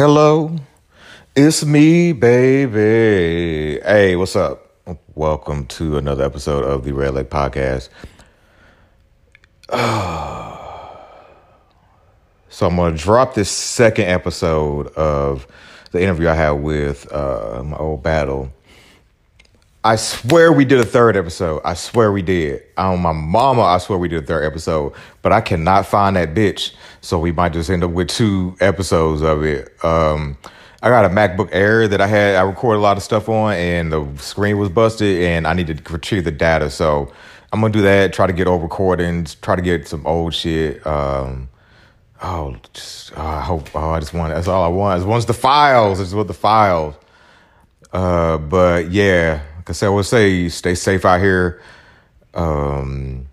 [0.00, 0.54] Hello,
[1.34, 3.80] it's me, baby.
[3.80, 4.64] Hey, what's up?
[5.16, 7.88] Welcome to another episode of the Red Leg Podcast.
[12.48, 15.48] so I'm gonna drop this second episode of
[15.90, 18.52] the interview I had with uh, my old battle.
[19.84, 21.62] I swear we did a third episode.
[21.64, 22.62] I swear we did.
[22.76, 26.34] On my mama, I swear we did a third episode, but I cannot find that
[26.34, 26.74] bitch.
[27.00, 29.72] So we might just end up with two episodes of it.
[29.84, 30.36] Um,
[30.82, 33.54] I got a MacBook Air that I had, I recorded a lot of stuff on,
[33.54, 36.70] and the screen was busted, and I need to retrieve the data.
[36.70, 37.12] So
[37.52, 38.12] I'm gonna do that.
[38.12, 39.36] Try to get old recordings.
[39.36, 40.84] Try to get some old shit.
[40.86, 41.48] Um,
[42.22, 43.74] oh, just, oh, I hope.
[43.74, 44.34] Oh, I just want.
[44.34, 44.94] That's all I want.
[44.94, 46.00] I just want the files.
[46.00, 46.94] I just want the files.
[47.92, 49.42] Uh, but yeah,
[49.82, 51.60] would say stay safe out here.
[52.34, 53.26] Um,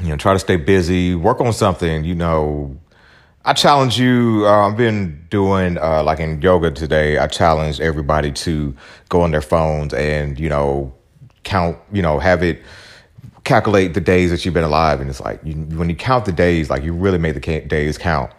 [0.00, 2.04] you know, try to stay busy, work on something.
[2.04, 2.76] You know,
[3.44, 4.44] I challenge you.
[4.46, 7.18] Uh, I've been doing uh, like in yoga today.
[7.18, 8.74] I challenge everybody to
[9.08, 10.92] go on their phones and you know
[11.42, 11.78] count.
[11.92, 12.62] You know, have it
[13.44, 16.32] calculate the days that you've been alive, and it's like you, when you count the
[16.32, 18.30] days, like you really make the days count.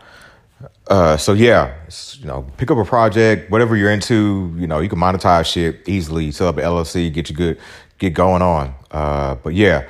[0.87, 1.75] Uh, so yeah,
[2.19, 4.53] you know, pick up a project, whatever you're into.
[4.57, 6.31] You know, you can monetize shit easily.
[6.31, 7.59] Set up an LLC, get you good,
[7.97, 8.73] get going on.
[8.89, 9.87] Uh, but yeah,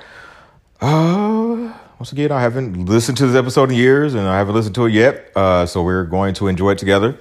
[0.82, 4.76] uh, once again, I haven't listened to this episode in years, and I haven't listened
[4.76, 5.32] to it yet.
[5.36, 7.18] Uh, so we're going to enjoy it together.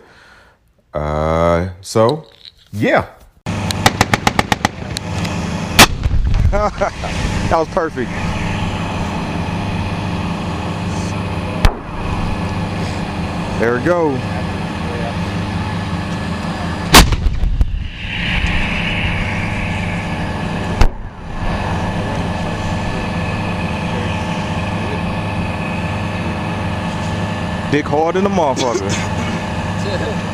[0.92, 2.26] Uh, so
[2.72, 3.08] yeah,
[6.50, 8.29] that was perfect.
[13.60, 14.12] There we go.
[27.70, 30.26] Dick hard in the motherfucker.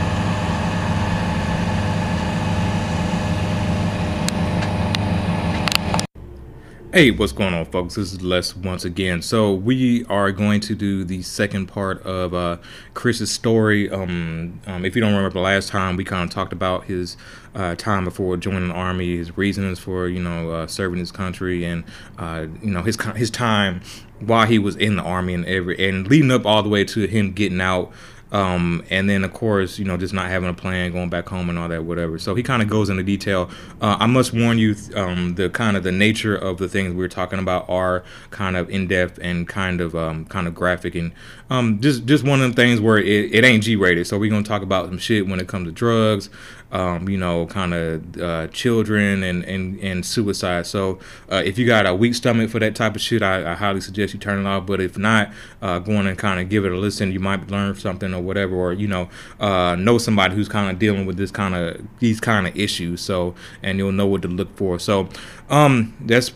[6.97, 7.97] Hey, what's going on, folks?
[7.97, 9.21] This is Les once again.
[9.21, 12.57] So we are going to do the second part of uh,
[12.95, 13.91] Chris's story.
[13.91, 17.19] Um, um, if you don't remember the last time, we kind of talked about his
[17.55, 21.67] uh, time before joining the army, his reasons for you know uh, serving his country,
[21.67, 21.85] and
[22.19, 23.83] uh, you know his his time
[24.21, 27.07] while he was in the army and every and leading up all the way to
[27.07, 27.93] him getting out.
[28.33, 31.49] Um, and then of course, you know, just not having a plan, going back home
[31.49, 32.19] and all that, whatever.
[32.19, 33.51] So he kind of goes into detail.
[33.81, 37.09] Uh, I must warn you, um, the kind of the nature of the things we're
[37.09, 41.13] talking about are kind of in depth and kind of um, kind of graphic and
[41.51, 44.07] um, just just one of them things where it, it ain't G rated.
[44.07, 46.29] So we're gonna talk about some shit when it comes to drugs,
[46.73, 50.67] um, you know, kind of uh, children and, and, and suicide.
[50.67, 50.99] So
[51.31, 53.81] uh, if you got a weak stomach for that type of shit, I, I highly
[53.81, 54.67] suggest you turn it off.
[54.67, 55.33] But if not,
[55.63, 57.13] uh, go on and kind of give it a listen.
[57.13, 59.09] You might learn something or whatever, or you know,
[59.41, 63.01] uh, know somebody who's kind of dealing with this kind of these kind of issues.
[63.01, 64.79] So and you'll know what to look for.
[64.79, 65.09] So
[65.49, 66.33] um, that's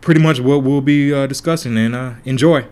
[0.00, 1.76] pretty much what we'll be uh, discussing.
[1.76, 2.66] And uh, enjoy.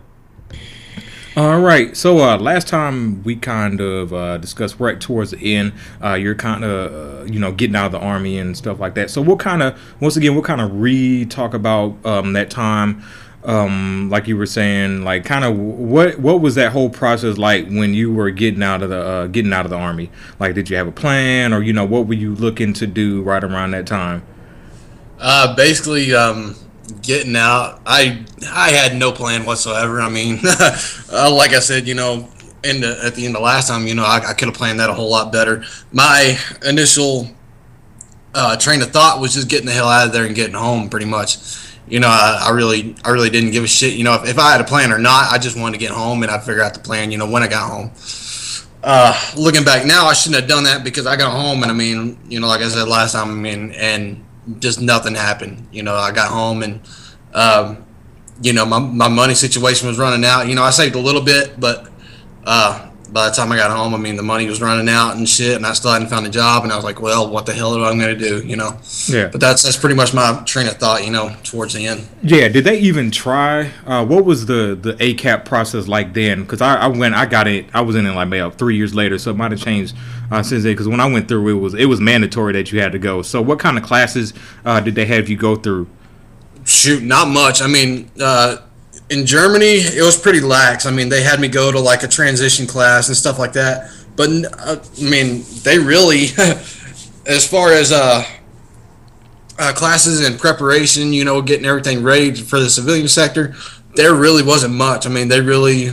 [1.37, 1.97] All right.
[1.97, 6.35] So uh, last time we kind of uh, discussed right towards the end, uh, you're
[6.35, 9.11] kind of uh, you know getting out of the army and stuff like that.
[9.11, 13.05] So we'll kind of once again we'll kind of re talk about um, that time.
[13.45, 17.69] Um, like you were saying, like kind of what what was that whole process like
[17.69, 20.11] when you were getting out of the uh, getting out of the army?
[20.41, 23.23] Like, did you have a plan, or you know, what were you looking to do
[23.23, 24.25] right around that time?
[25.21, 26.57] Uh, basically, um,
[27.03, 30.01] getting out, I I had no plan whatsoever.
[30.01, 30.41] I mean,
[31.13, 32.29] uh, like I said, you know,
[32.65, 34.81] in the, at the end of last time, you know, I, I could have planned
[34.81, 35.65] that a whole lot better.
[35.93, 37.29] My initial
[38.35, 40.89] uh, train of thought was just getting the hell out of there and getting home,
[40.89, 41.39] pretty much.
[41.89, 43.95] You know, I, I really I really didn't give a shit.
[43.95, 45.91] You know, if, if I had a plan or not, I just wanted to get
[45.91, 47.11] home and I'd figure out the plan.
[47.11, 47.91] You know, when I got home.
[48.83, 51.75] Uh, looking back now, I shouldn't have done that because I got home and I
[51.75, 54.25] mean, you know, like I said last time, I mean, and
[54.59, 55.69] just nothing happened.
[55.73, 56.81] You know, I got home and,
[57.35, 57.85] um,
[58.43, 60.49] you know, my, my money situation was running out.
[60.49, 61.91] You know, I saved a little bit, but
[62.45, 65.29] uh, by the time I got home, I mean, the money was running out and
[65.29, 66.63] shit, and I still hadn't found a job.
[66.63, 68.47] And I was like, well, what the hell am I going to do?
[68.47, 68.79] You know?
[69.07, 69.29] Yeah.
[69.29, 71.05] But that's that's pretty much my train of thought.
[71.05, 72.07] You know, towards the end.
[72.23, 73.73] Yeah, did they even try?
[73.85, 76.43] Uh, what was the the ACAP process like then?
[76.43, 78.95] Because I, I went, I got it, I was in it like maybe three years
[78.95, 79.97] later, so it might have changed
[80.31, 80.73] uh, since then.
[80.73, 83.23] Because when I went through, it was it was mandatory that you had to go.
[83.23, 84.33] So what kind of classes
[84.65, 85.89] uh, did they have you go through?
[86.65, 87.63] Shoot, not much.
[87.63, 88.59] I mean, uh,
[89.11, 90.87] in Germany, it was pretty lax.
[90.87, 93.91] I mean, they had me go to like a transition class and stuff like that.
[94.17, 96.27] But uh, I mean, they really,
[97.27, 98.25] as far as uh,
[99.59, 103.55] uh, classes and preparation, you know, getting everything ready for the civilian sector,
[103.95, 105.07] there really wasn't much.
[105.07, 105.91] I mean, they really,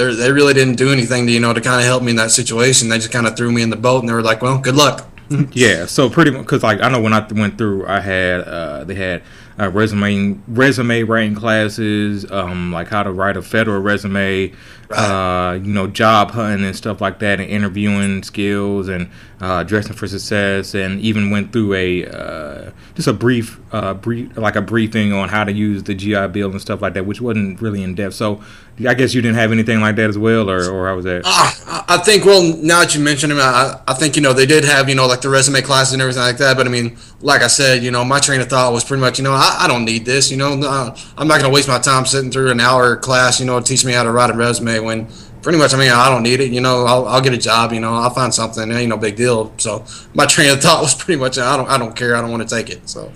[0.00, 2.16] they they really didn't do anything to you know to kind of help me in
[2.16, 2.88] that situation.
[2.88, 4.76] They just kind of threw me in the boat and they were like, well, good
[4.76, 5.06] luck.
[5.52, 8.84] yeah, so pretty much because like I know when I went through, I had uh,
[8.84, 9.22] they had
[9.60, 14.52] uh, resume resume writing classes, um, like how to write a federal resume,
[14.88, 14.98] right.
[14.98, 19.08] uh, you know, job hunting and stuff like that, and interviewing skills and
[19.40, 24.36] uh, dressing for success, and even went through a uh, just a brief, uh, brief
[24.36, 27.20] like a briefing on how to use the GI Bill and stuff like that, which
[27.20, 28.14] wasn't really in depth.
[28.14, 28.42] So
[28.86, 31.22] I guess you didn't have anything like that as well, or, or how was that?
[31.24, 34.46] Uh, I think, well, now that you mentioned him, I, I think, you know, they
[34.46, 36.56] did have, you know, like the resume classes and everything like that.
[36.56, 39.18] But I mean, like I said, you know, my train of thought was pretty much,
[39.18, 41.78] you know, I, I don't need this, you know, I'm not going to waste my
[41.78, 44.78] time sitting through an hour class, you know, teach me how to write a resume
[44.80, 45.08] when
[45.42, 47.72] pretty much, I mean, I don't need it, you know, I'll, I'll get a job,
[47.72, 49.52] you know, I'll find something, ain't no big deal.
[49.58, 49.84] So
[50.14, 52.16] my train of thought was pretty much, I don't, I don't care.
[52.16, 52.88] I don't want to take it.
[52.88, 53.06] So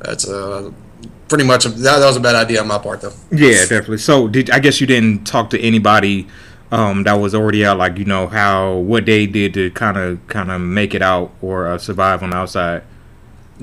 [0.00, 0.70] that's, uh,
[1.28, 3.12] pretty much that, that was a bad idea on my part, though.
[3.30, 3.98] Yeah, definitely.
[3.98, 6.28] So, did I guess you didn't talk to anybody
[6.70, 10.26] um, that was already out, like you know how what they did to kind of
[10.28, 12.82] kind of make it out or uh, survive on the outside?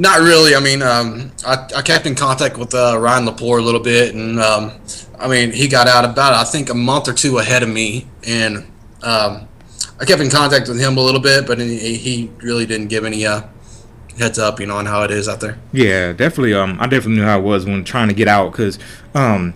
[0.01, 0.55] Not really.
[0.55, 4.15] I mean, um, I, I kept in contact with uh, Ryan Lepore a little bit,
[4.15, 4.71] and um,
[5.19, 8.07] I mean, he got out about I think a month or two ahead of me,
[8.25, 8.65] and
[9.03, 9.47] um,
[9.99, 13.05] I kept in contact with him a little bit, but he, he really didn't give
[13.05, 13.43] any uh,
[14.17, 15.59] heads up, you know, on how it is out there.
[15.71, 16.55] Yeah, definitely.
[16.55, 18.79] Um, I definitely knew how it was when trying to get out because,
[19.13, 19.53] um,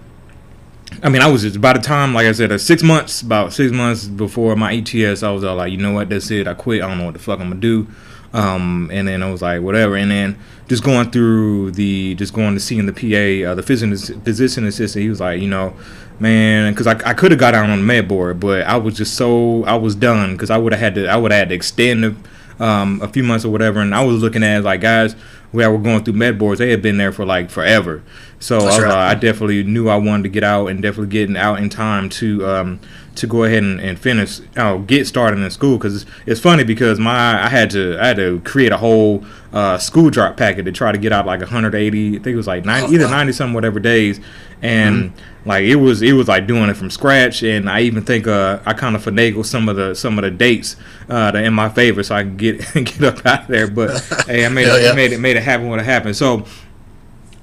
[1.01, 3.51] I mean, I was just by the time, like I said, uh, six months, about
[3.51, 6.47] six months before my ETS, I was all like, you know what, that's it.
[6.47, 6.83] I quit.
[6.83, 7.87] I don't know what the fuck I'm gonna do.
[8.35, 9.95] Um, and then I was like, whatever.
[9.95, 10.37] And then
[10.67, 15.03] just going through the, just going to seeing the PA, uh, the physician, physician assistant,
[15.03, 15.73] he was like, you know,
[16.19, 18.97] man, because I, I could have got out on the med board, but I was
[18.97, 21.49] just so, I was done because I would have had to, I would have had
[21.49, 22.15] to extend the
[22.59, 25.13] um, a few months or whatever, and I was looking at like guys
[25.51, 26.59] where were going through med boards.
[26.59, 28.03] They had been there for like forever.
[28.39, 28.91] So I, right.
[28.91, 32.09] uh, I, definitely knew I wanted to get out and definitely getting out in time
[32.09, 32.79] to um,
[33.17, 35.77] to go ahead and, and finish, uh, get started in school.
[35.77, 39.25] Because it's, it's, funny because my I had to I had to create a whole
[39.53, 42.07] uh, school drop packet to try to get out like 180.
[42.07, 44.19] I think it was like 90, either 90 something whatever days,
[44.61, 45.11] and.
[45.11, 48.25] Mm-hmm like it was, it was like doing it from scratch, and I even think
[48.25, 50.75] uh, I kind of finagled some of the some of the dates
[51.07, 53.67] uh, in my favor, so I can get get up out of there.
[53.67, 54.93] But hey, I made it, yeah.
[54.93, 56.15] made it made it happen what it happened.
[56.15, 56.45] So,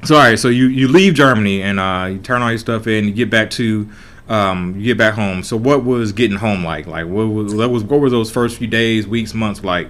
[0.05, 2.89] so all right, so you you leave Germany and uh, you turn all your stuff
[2.89, 3.89] in, you get back to
[4.29, 5.43] um, you get back home.
[5.43, 6.87] So what was getting home like?
[6.87, 9.89] Like what was what was what were those first few days, weeks, months like?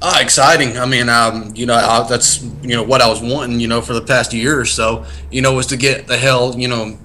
[0.00, 0.76] Uh, exciting.
[0.76, 3.80] I mean, um, you know, I, that's you know what I was wanting, you know,
[3.80, 5.06] for the past year or so.
[5.30, 6.98] You know, was to get the hell, you know,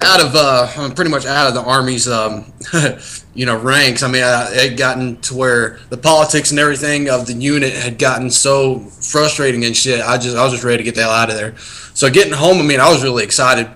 [0.00, 2.52] out of uh, pretty much out of the army's um,
[3.34, 4.02] you know ranks.
[4.02, 7.72] I mean, I, it had gotten to where the politics and everything of the unit
[7.72, 10.00] had gotten so frustrating and shit.
[10.00, 11.56] I just I was just ready to get the hell out of there.
[11.94, 13.68] So getting home, I mean, I was really excited,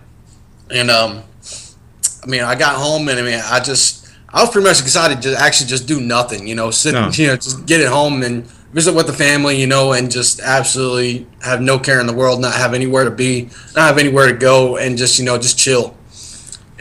[0.71, 1.23] and um,
[2.23, 5.23] I mean, I got home and I mean, I just I was pretty much excited
[5.23, 6.47] to actually just do nothing.
[6.47, 7.11] You know, sit no.
[7.13, 10.41] you know just get it home and visit with the family, you know, and just
[10.41, 14.27] absolutely have no care in the world, not have anywhere to be, not have anywhere
[14.29, 15.97] to go, and just you know just chill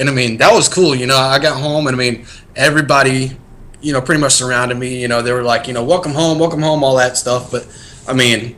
[0.01, 0.95] and I mean that was cool.
[0.95, 3.37] You know, I got home and I mean everybody,
[3.81, 4.99] you know, pretty much surrounded me.
[4.99, 7.51] You know, they were like, you know, welcome home, welcome home, all that stuff.
[7.51, 7.67] But
[8.07, 8.57] I mean,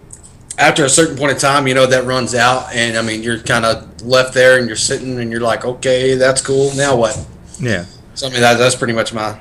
[0.57, 3.39] after a certain point in time, you know, that runs out, and I mean, you're
[3.39, 6.73] kind of left there and you're sitting and you're like, okay, that's cool.
[6.75, 7.25] Now what?
[7.59, 7.85] Yeah.
[8.15, 9.39] So I mean, that, that's pretty much my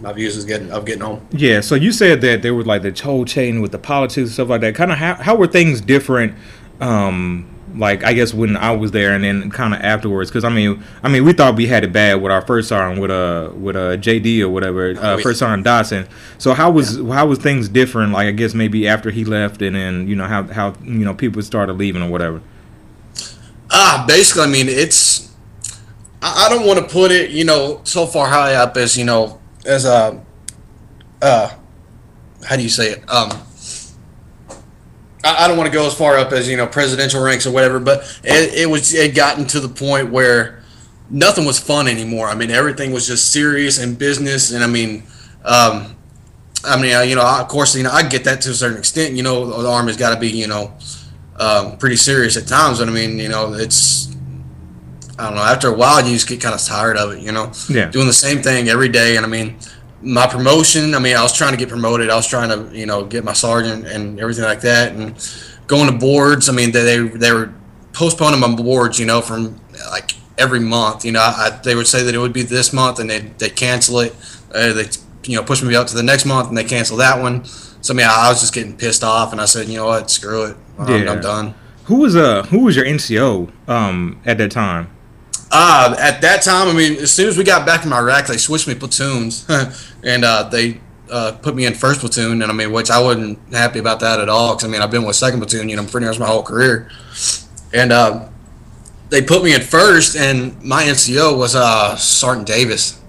[0.00, 1.26] my views is getting of getting home.
[1.30, 1.60] Yeah.
[1.60, 4.48] So you said that there was like the whole chain with the politics and stuff
[4.48, 4.74] like that.
[4.74, 6.34] Kind of how how were things different?
[6.80, 10.48] Um, like I guess when I was there and then kind of afterwards because I
[10.48, 13.50] mean I mean we thought we had it bad with our first song with uh
[13.54, 16.06] with uh JD or whatever uh, first song Dawson
[16.38, 17.14] so how was yeah.
[17.14, 20.26] how was things different like I guess maybe after he left and then you know
[20.26, 22.42] how how you know people started leaving or whatever?
[23.70, 25.32] Ah uh, basically I mean it's
[26.22, 29.04] I, I don't want to put it you know so far high up as you
[29.04, 30.22] know as a
[31.22, 31.50] uh
[32.44, 33.10] how do you say it?
[33.10, 33.30] Um
[35.44, 37.78] I, don't want to go as far up as you know presidential ranks or whatever,
[37.80, 40.62] but it, it was it gotten to the point where
[41.10, 42.28] nothing was fun anymore.
[42.28, 45.04] I mean, everything was just serious and business, and I mean,
[45.44, 45.96] um,
[46.64, 49.14] I mean, you know, of course, you know, I get that to a certain extent.
[49.14, 50.74] You know, the army's got to be, you know,
[51.38, 52.78] um, pretty serious at times.
[52.78, 54.14] But I mean, you know, it's
[55.18, 55.42] I don't know.
[55.42, 57.20] After a while, you just get kind of tired of it.
[57.20, 59.56] You know, yeah, doing the same thing every day, and I mean
[60.06, 60.94] my promotion.
[60.94, 62.10] I mean, I was trying to get promoted.
[62.10, 65.14] I was trying to, you know, get my sergeant and everything like that, and
[65.66, 66.48] going to boards.
[66.48, 67.52] I mean, they they, they were
[67.92, 69.60] postponing my boards, you know, from
[69.90, 71.04] like every month.
[71.04, 73.50] You know, I, they would say that it would be this month, and they they
[73.50, 74.14] cancel it.
[74.54, 74.86] Uh, they
[75.24, 77.44] you know push me up to the next month, and they cancel that one.
[77.44, 79.86] So I mean, I, I was just getting pissed off, and I said, you know
[79.86, 81.10] what, screw it, I'm, yeah.
[81.10, 81.54] I'm done.
[81.86, 84.88] Who was uh who was your NCO um at that time?
[85.58, 88.36] Uh, at that time, I mean, as soon as we got back from Iraq, they
[88.36, 89.46] switched me platoons,
[90.04, 93.38] and uh, they uh, put me in first platoon, and I mean, which I wasn't
[93.54, 95.86] happy about that at all, because I mean, I've been with second platoon, you know,
[95.86, 96.90] pretty much my whole career,
[97.72, 98.28] and uh,
[99.08, 103.00] they put me in first, and my NCO was uh, Sergeant Davis,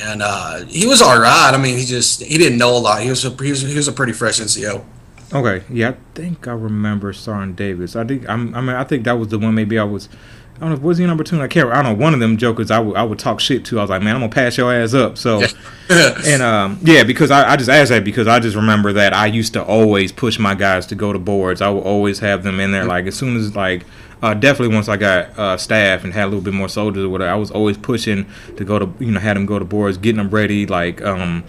[0.00, 1.50] and uh, he was all right.
[1.52, 3.02] I mean, he just he didn't know a lot.
[3.02, 4.82] He was a he was, he was a pretty fresh NCO.
[5.34, 7.94] Okay, yeah, I think I remember Sergeant Davis.
[7.94, 9.54] I think I'm, I mean I think that was the one.
[9.54, 10.08] Maybe I was.
[10.64, 10.86] I don't know.
[10.86, 11.42] Was he number two?
[11.42, 11.70] I can't.
[11.70, 12.02] I don't know.
[12.02, 13.78] One of them jokers I would I would talk shit to.
[13.78, 15.18] I was like, man, I'm gonna pass your ass up.
[15.18, 15.42] So,
[15.90, 19.26] and um, yeah, because I, I just asked that because I just remember that I
[19.26, 21.60] used to always push my guys to go to boards.
[21.60, 22.84] I would always have them in there.
[22.84, 23.84] Like as soon as like
[24.22, 27.10] uh, definitely once I got uh, staff and had a little bit more soldiers or
[27.10, 29.98] whatever, I was always pushing to go to you know had them go to boards,
[29.98, 30.64] getting them ready.
[30.64, 31.44] Like um,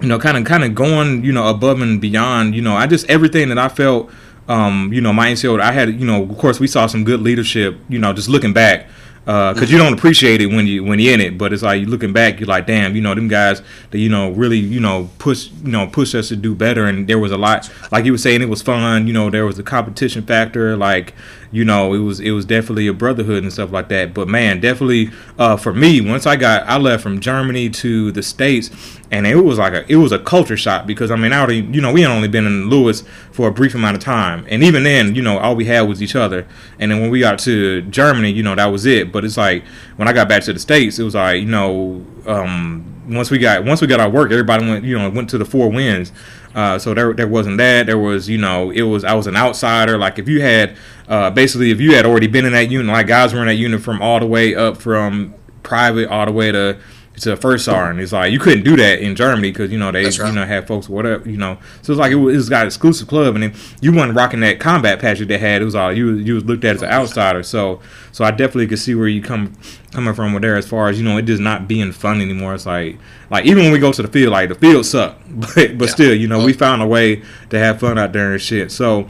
[0.00, 2.54] you know, kind of kind of going, you know, above and beyond.
[2.54, 4.10] You know, I just everything that I felt,
[4.48, 5.60] um, you know, my NCO.
[5.60, 7.78] I had, you know, of course, we saw some good leadership.
[7.88, 8.86] You know, just looking back,
[9.26, 11.36] because uh, you don't appreciate it when you when you're in it.
[11.36, 13.60] But it's like you looking back, you're like, damn, you know, them guys
[13.90, 16.86] that you know really, you know, push, you know, push us to do better.
[16.86, 19.08] And there was a lot, like you were saying, it was fun.
[19.08, 21.12] You know, there was a competition factor, like
[21.50, 24.14] you know, it was it was definitely a brotherhood and stuff like that.
[24.14, 28.22] But man, definitely uh, for me, once I got I left from Germany to the
[28.22, 28.70] states,
[29.10, 31.60] and it was like a it was a culture shock because I mean I already
[31.60, 34.62] you know we had only been in Lewis for a brief amount of time, and
[34.62, 36.46] even then you know all we had was each other.
[36.78, 39.12] And then when we got to Germany, you know that was it.
[39.12, 39.64] But it's like
[39.96, 42.04] when I got back to the states, it was like you know.
[42.26, 45.38] Um, once we got once we got our work, everybody went you know went to
[45.38, 46.12] the four winds.
[46.56, 47.84] Uh, so there there wasn't that.
[47.84, 49.98] There was you know it was I was an outsider.
[49.98, 50.74] Like if you had
[51.06, 53.56] uh, basically if you had already been in that unit, like guys were in that
[53.56, 56.78] unit from all the way up from private all the way to
[57.20, 58.00] to the first sergeant.
[58.00, 60.18] It's like you couldn't do that in Germany because you know they right.
[60.18, 61.58] you know had folks whatever you know.
[61.82, 64.40] So it's like it was, it was got exclusive club, and then you weren't rocking
[64.40, 65.62] that combat patch that they had.
[65.62, 67.42] It was all you you was looked at as an outsider.
[67.42, 67.80] So
[68.12, 69.54] so I definitely could see where you come
[69.92, 72.54] coming from with there as far as you know it just not being fun anymore.
[72.54, 72.98] It's like
[73.30, 75.86] like even when we go to the field, like the field suck, but but yeah.
[75.86, 78.70] still you know we found a way to have fun out there and shit.
[78.70, 79.08] So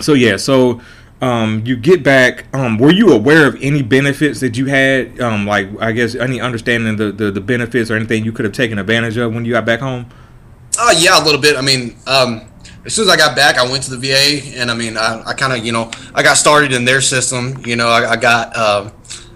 [0.00, 0.80] so yeah so
[1.20, 2.46] um, you get back.
[2.54, 5.20] Um, were you aware of any benefits that you had?
[5.20, 8.54] Um, like I guess any understanding the, the, the benefits or anything you could have
[8.54, 10.06] taken advantage of when you got back home?
[10.78, 11.56] Uh, yeah, a little bit.
[11.56, 12.42] I mean, um,
[12.86, 15.22] as soon as I got back, I went to the VA, and I mean, I,
[15.26, 17.62] I kind of you know I got started in their system.
[17.66, 18.90] You know, I, I got uh,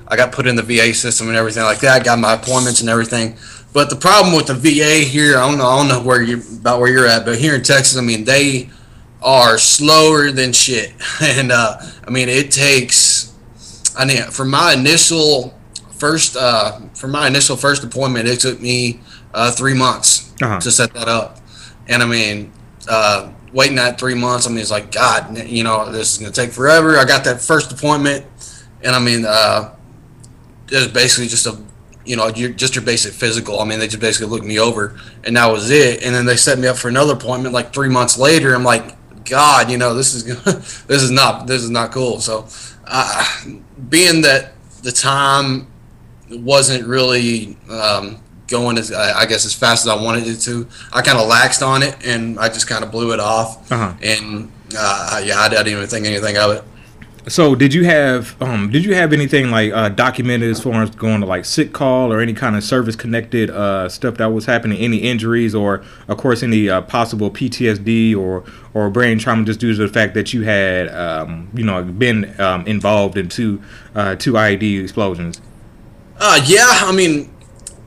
[0.08, 2.00] I got put in the VA system and everything like that.
[2.00, 3.36] I got my appointments and everything.
[3.74, 6.40] But the problem with the VA here, I don't know, I don't know where you
[6.60, 8.70] about where you're at, but here in Texas, I mean, they
[9.24, 10.92] are slower than shit.
[11.22, 13.32] And uh, I mean, it takes.
[13.96, 15.54] I mean, for my initial
[15.92, 19.00] first, uh, for my initial first appointment, it took me
[19.32, 20.60] uh, three months uh-huh.
[20.60, 21.38] to set that up.
[21.88, 22.52] And I mean,
[22.88, 26.32] uh, waiting that three months, I mean, it's like God, you know, this is gonna
[26.32, 26.98] take forever.
[26.98, 28.26] I got that first appointment,
[28.82, 29.74] and I mean, uh,
[30.70, 31.58] it was basically just a
[32.04, 33.60] you know, just your basic physical.
[33.60, 36.04] I mean, they just basically looked me over, and that was it.
[36.04, 38.54] And then they set me up for another appointment like three months later.
[38.54, 40.24] I'm like, God, you know, this is
[40.86, 42.20] this is not this is not cool.
[42.20, 42.46] So,
[42.86, 43.44] uh,
[43.88, 44.52] being that
[44.82, 45.66] the time
[46.30, 51.02] wasn't really um, going as I guess as fast as I wanted it to, I
[51.02, 53.70] kind of laxed on it and I just kind of blew it off.
[53.72, 53.94] Uh-huh.
[54.02, 56.64] And uh, yeah, I didn't even think anything of it.
[57.26, 60.90] So did you have um did you have anything like uh, documented as far as
[60.90, 64.44] going to like sick call or any kind of service connected uh, stuff that was
[64.44, 69.58] happening, any injuries or of course any uh, possible PTSD or or brain trauma just
[69.58, 73.62] due to the fact that you had um, you know been um, involved in two
[73.94, 75.40] uh, two IED explosions?
[76.18, 77.34] Uh yeah, I mean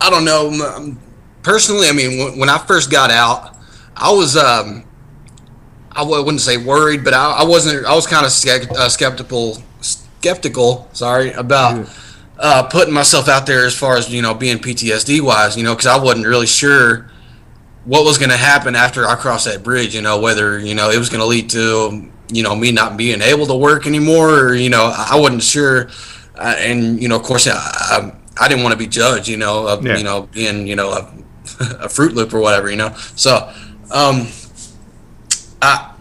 [0.02, 1.00] I don't know um,
[1.44, 1.88] personally.
[1.88, 3.56] I mean when I first got out,
[3.96, 4.87] I was um
[5.98, 7.86] I wouldn't say worried, but I, I wasn't.
[7.86, 8.32] I was kind of
[8.78, 10.88] uh, skeptical, skeptical.
[10.94, 11.90] Sorry about
[12.38, 15.58] uh, putting myself out there as far as you know being PTSD wise.
[15.58, 17.10] You know, because I wasn't really sure
[17.86, 19.96] what was going to happen after I crossed that bridge.
[19.96, 22.96] You know, whether you know it was going to lead to you know me not
[22.96, 25.90] being able to work anymore, or you know I wasn't sure.
[26.36, 29.28] Uh, and you know, of course, I, I, I didn't want to be judged.
[29.28, 29.98] You know, of, yeah.
[29.98, 31.12] you know being you know a,
[31.86, 32.70] a Fruit Loop or whatever.
[32.70, 33.52] You know, so.
[33.90, 34.28] Um,
[35.62, 35.94] I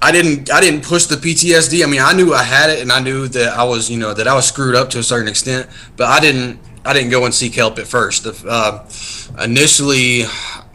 [0.00, 1.82] I didn't I didn't push the PTSD.
[1.82, 4.14] I mean, I knew I had it, and I knew that I was you know
[4.14, 5.68] that I was screwed up to a certain extent.
[5.96, 8.26] But I didn't I didn't go and seek help at first.
[8.26, 8.84] Uh,
[9.42, 10.22] initially,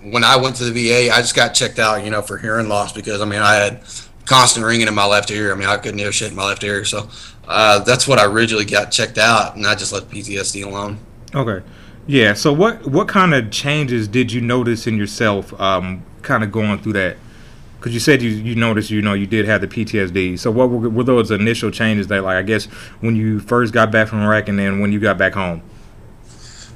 [0.04, 2.68] when I went to the VA, I just got checked out, you know, for hearing
[2.68, 3.84] loss because I mean I had
[4.26, 5.54] constant ringing in my left ear.
[5.54, 7.08] I mean I couldn't hear shit in my left ear, so
[7.48, 11.00] uh, that's what I originally got checked out, and I just left PTSD alone.
[11.34, 11.66] Okay.
[12.08, 12.34] Yeah.
[12.34, 16.80] So what what kind of changes did you notice in yourself, um, kind of going
[16.80, 17.16] through that
[17.84, 20.40] because you said you you noticed you know you did have the PTSD.
[20.40, 22.64] So what were, were those initial changes that like I guess
[23.02, 25.62] when you first got back from Iraq and then when you got back home?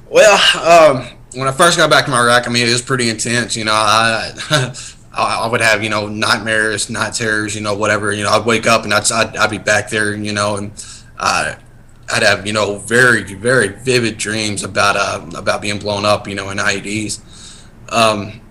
[0.09, 3.55] Well, um, when I first got back from Iraq, I mean it was pretty intense.
[3.55, 4.73] You know, I.
[5.19, 8.13] I would have, you know, nightmares, night terrors, you know, whatever.
[8.13, 10.71] You know, I'd wake up and I'd, I'd, I'd be back there, you know, and
[11.17, 11.55] uh,
[12.13, 16.35] I'd have, you know, very, very vivid dreams about uh, about being blown up, you
[16.35, 17.19] know, in IEDs.
[17.91, 18.41] Um,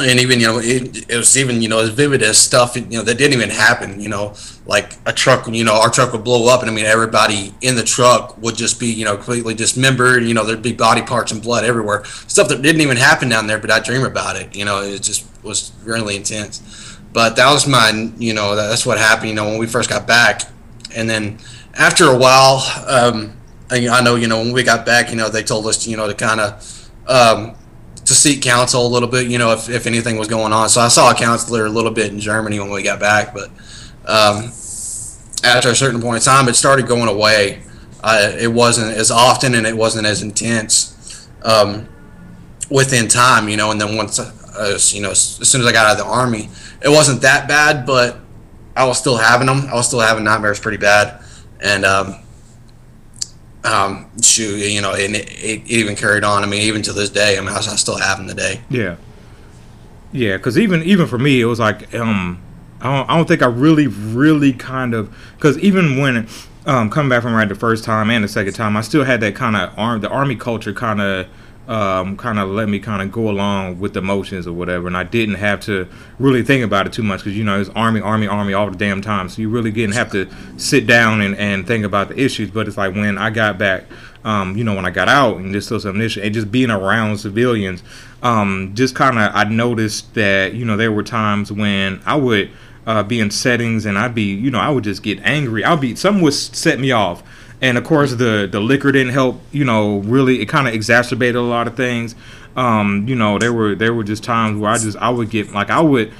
[0.00, 2.84] and even you know it, it, was even you know as vivid as stuff you
[2.86, 4.34] know that didn't even happen you know
[4.66, 7.74] like a truck you know our truck would blow up and i mean everybody in
[7.74, 11.32] the truck would just be you know completely dismembered you know there'd be body parts
[11.32, 14.54] and blood everywhere stuff that didn't even happen down there but i dream about it
[14.54, 18.98] you know it just was really intense but that was my you know that's what
[18.98, 20.42] happened you know when we first got back
[20.94, 21.38] and then
[21.74, 23.36] after a while um,
[23.70, 26.08] I know you know when we got back you know they told us you know
[26.08, 27.54] to kind of um,
[28.10, 30.68] to seek counsel a little bit, you know, if, if anything was going on.
[30.68, 33.50] So I saw a counselor a little bit in Germany when we got back, but
[34.04, 34.50] um,
[35.44, 37.62] after a certain point in time, it started going away.
[38.02, 41.88] Uh, it wasn't as often and it wasn't as intense um,
[42.68, 43.70] within time, you know.
[43.70, 46.48] And then once, uh, you know, as soon as I got out of the army,
[46.82, 48.18] it wasn't that bad, but
[48.74, 49.68] I was still having them.
[49.70, 51.22] I was still having nightmares pretty bad,
[51.62, 52.16] and um,
[53.64, 56.42] um, shoot, you know, and it, it, even carried on.
[56.42, 58.60] I mean, even to this day, I mean, I, I still have them today.
[58.70, 58.96] Yeah,
[60.12, 62.40] yeah, because even even for me, it was like um,
[62.80, 66.28] I don't, I don't think I really really kind of because even when
[66.66, 69.20] um, coming back from right the first time and the second time, I still had
[69.20, 71.26] that kind of arm the army culture kind of
[71.70, 74.96] um, kind of let me kind of go along with the motions or whatever, and
[74.96, 78.00] I didn't have to really think about it too much because you know it's army,
[78.00, 79.28] army, army all the damn time.
[79.28, 82.50] So you really didn't have to sit down and, and think about the issues.
[82.50, 83.84] But it's like when I got back,
[84.24, 87.18] um, you know, when I got out and just still some and just being around
[87.18, 87.84] civilians,
[88.20, 92.50] um, just kind of I noticed that you know there were times when I would.
[92.86, 95.62] Uh, be in settings and I'd be, you know, I would just get angry.
[95.62, 97.22] I'll be, something would set me off
[97.60, 99.40] and of course the the liquor didn't help.
[99.52, 102.14] You know, really, it kind of exacerbated a lot of things.
[102.56, 105.52] Um, you know, there were there were just times where I just I would get
[105.52, 106.12] like I would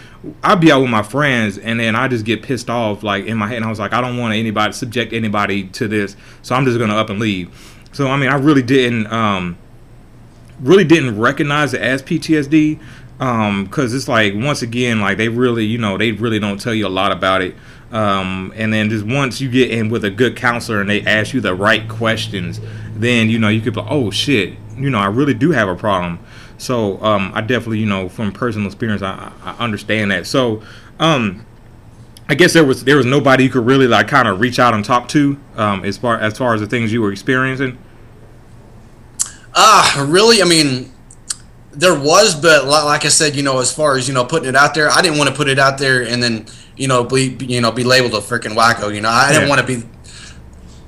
[0.42, 3.38] I'd be out with my friends and then I just get pissed off like in
[3.38, 6.54] my head and I was like I don't want anybody subject anybody to this, so
[6.54, 7.50] I'm just gonna up and leave.
[7.92, 9.56] So I mean I really didn't um
[10.60, 12.78] really didn't recognize it as PTSD
[13.18, 16.74] um because it's like once again like they really you know they really don't tell
[16.74, 17.54] you a lot about it
[17.92, 21.34] um, and then just once you get in with a good counselor and they ask
[21.34, 22.60] you the right questions,
[22.94, 25.76] then you know you could be, oh shit, you know I really do have a
[25.76, 26.20] problem.
[26.58, 30.26] So um, I definitely, you know, from personal experience, I, I understand that.
[30.26, 30.62] So
[30.98, 31.46] um,
[32.28, 34.74] I guess there was there was nobody you could really like kind of reach out
[34.74, 37.78] and talk to um, as far as far as the things you were experiencing.
[39.54, 40.40] Ah, uh, really?
[40.40, 40.92] I mean,
[41.72, 44.54] there was, but like I said, you know, as far as you know, putting it
[44.54, 46.46] out there, I didn't want to put it out there and then
[46.80, 48.92] you know, be you know, be labeled a freaking wacko.
[48.92, 49.86] You know, I didn't want to be.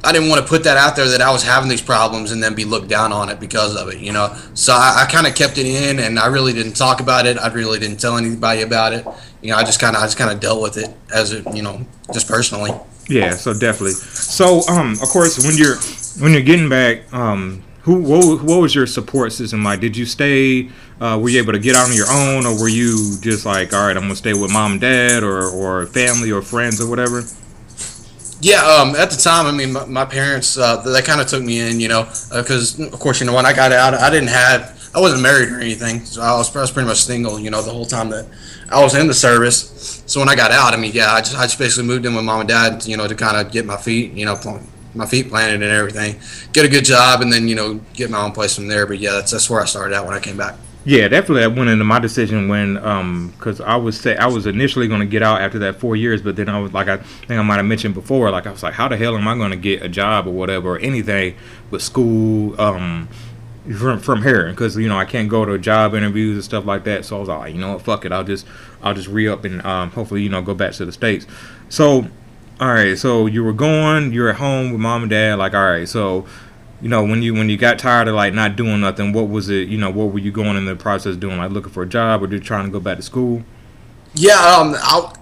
[0.03, 2.43] I didn't want to put that out there that I was having these problems and
[2.43, 4.37] then be looked down on it because of it, you know.
[4.55, 7.39] So I, I kind of kept it in, and I really didn't talk about it.
[7.39, 9.07] I really didn't tell anybody about it.
[9.43, 11.47] You know, I just kind of, I just kind of dealt with it as it,
[11.55, 12.73] you know, just personally.
[13.09, 13.93] Yeah, so definitely.
[13.93, 15.77] So, um, of course, when you're
[16.21, 19.81] when you're getting back, um, who what, what was your support system like?
[19.81, 20.71] Did you stay?
[21.01, 23.73] Uh, were you able to get out on your own, or were you just like,
[23.73, 26.89] all right, I'm gonna stay with mom and dad, or or family or friends or
[26.89, 27.23] whatever?
[28.41, 31.45] Yeah, um, at the time, I mean, my, my parents uh, they kind of took
[31.45, 34.11] me in, you know, because uh, of course, you know, when I got out, I
[34.11, 37.39] didn't have, I wasn't married or anything, so I was, I was pretty much single,
[37.39, 38.27] you know, the whole time that
[38.69, 40.03] I was in the service.
[40.07, 42.17] So when I got out, I mean, yeah, I just, I just basically moved in
[42.17, 44.35] with mom and dad, you know, to kind of get my feet, you know,
[44.95, 46.21] my feet planted and everything,
[46.53, 48.87] get a good job, and then you know get my own place from there.
[48.87, 50.57] But yeah, that's that's where I started out when I came back.
[50.85, 51.43] Yeah, definitely.
[51.43, 55.01] That went into my decision when, um, because I was say I was initially going
[55.01, 57.43] to get out after that four years, but then I was like, I think I
[57.43, 59.57] might have mentioned before, like I was like, how the hell am I going to
[59.57, 61.37] get a job or whatever or anything
[61.71, 63.09] with school, um,
[63.79, 64.51] from from here?
[64.51, 67.05] Because you know I can't go to job interviews and stuff like that.
[67.05, 68.45] So I was like, you know what, fuck it, I'll just
[68.83, 71.29] I'll just re up and um, hopefully you know go back to the states.
[71.69, 72.09] So
[72.63, 75.37] all right, so you were going, you're at home with mom and dad.
[75.37, 76.27] Like, all right, so
[76.81, 79.49] you know when you when you got tired of like not doing nothing, what was
[79.49, 79.67] it?
[79.67, 81.39] You know, what were you going in the process doing?
[81.39, 83.43] Like looking for a job or just trying to go back to school?
[84.15, 85.13] Yeah, um, I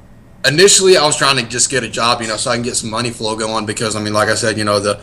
[0.47, 2.77] initially I was trying to just get a job, you know, so I can get
[2.77, 5.01] some money flow going because I mean, like I said, you know, the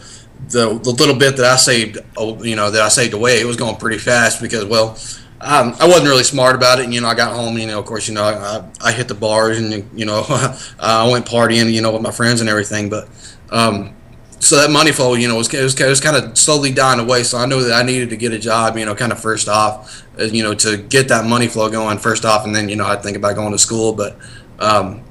[0.49, 3.45] the, the little bit that I saved, oh, you know, that I saved away, it
[3.45, 4.95] was going pretty fast because well
[5.39, 6.85] um, I wasn't really smart about it.
[6.85, 7.57] And, you know, I got home.
[7.57, 10.23] You know, of course, you know, I, I hit the bars and you know,
[10.79, 11.71] I went partying.
[11.71, 12.89] You know, with my friends and everything.
[12.89, 13.07] But
[13.51, 13.95] um,
[14.39, 17.23] so that money flow, you know, was, was, was kind of slowly dying away.
[17.23, 18.77] So I knew that I needed to get a job.
[18.77, 21.97] You know, kind of first off, uh, you know, to get that money flow going
[21.99, 23.93] first off, and then you know I'd think about going to school.
[23.93, 24.17] But
[24.59, 25.03] um,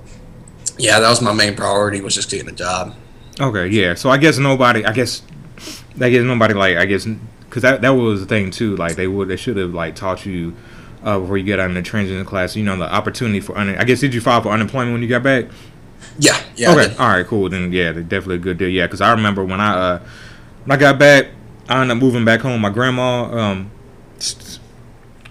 [0.79, 2.95] yeah, that was my main priority was just getting a job.
[3.41, 3.95] Okay, yeah.
[3.95, 5.23] So I guess nobody, I guess,
[6.01, 7.07] I guess nobody like, I guess,
[7.57, 8.77] because that that was the thing too.
[8.77, 10.55] Like they would, they should have like taught you
[11.03, 12.55] uh, before you get out in the transition class.
[12.55, 15.09] You know, the opportunity for un- I guess did you file for unemployment when you
[15.09, 15.47] got back?
[16.19, 16.39] Yeah.
[16.55, 16.73] Yeah.
[16.73, 16.95] Okay.
[16.99, 17.27] All right.
[17.27, 17.49] Cool.
[17.49, 18.69] Then yeah, definitely a good deal.
[18.69, 19.99] Yeah, because I remember when I uh
[20.67, 21.29] when I got back,
[21.67, 22.61] I ended up moving back home.
[22.61, 23.71] My grandma, um,